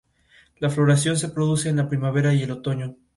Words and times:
La 0.57 0.71
floración 0.71 1.15
se 1.15 1.29
produce 1.29 1.69
en 1.69 1.75
la 1.75 1.87
primavera 1.87 2.33
y 2.33 2.41
el 2.41 2.49
otoño. 2.49 2.97